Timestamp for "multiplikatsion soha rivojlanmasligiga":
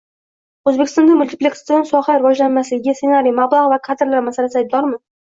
1.19-2.97